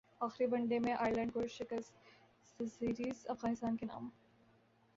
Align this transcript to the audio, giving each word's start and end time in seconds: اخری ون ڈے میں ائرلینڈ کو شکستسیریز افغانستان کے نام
اخری 0.21 0.45
ون 0.51 0.65
ڈے 0.67 0.79
میں 0.79 0.93
ائرلینڈ 0.93 1.33
کو 1.33 1.45
شکستسیریز 1.47 3.25
افغانستان 3.29 3.77
کے 3.77 3.85
نام 3.85 4.09